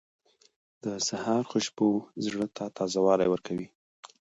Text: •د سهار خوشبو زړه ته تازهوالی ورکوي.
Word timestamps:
•د 0.83 0.85
سهار 1.07 1.43
خوشبو 1.51 1.89
زړه 2.25 2.47
ته 2.57 2.65
تازهوالی 2.77 3.27
ورکوي. 3.29 3.67